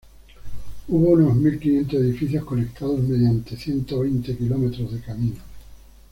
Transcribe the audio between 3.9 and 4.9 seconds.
veinte km